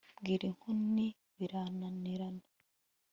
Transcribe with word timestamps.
bwira 0.17 0.43
inkoni, 0.49 1.07
'birananirana 1.35 2.43